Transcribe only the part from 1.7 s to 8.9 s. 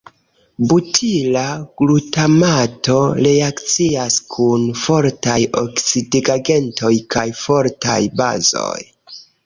glutamato reakcias kun fortaj oksidigagentoj kaj fortaj bazoj.